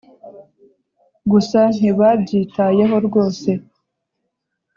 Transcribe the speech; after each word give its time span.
gusa 1.31 1.59
ntibabyitayeho 1.77 2.95
rwose 3.07 3.49